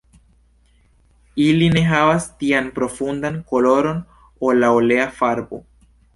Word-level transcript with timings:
Ili 1.43 1.67
ne 1.75 1.83
havas 1.89 2.25
tian 2.39 2.71
profundan 2.79 3.39
koloron 3.53 4.01
ol 4.51 4.63
la 4.65 4.75
olea 4.81 5.07
farbo. 5.21 5.63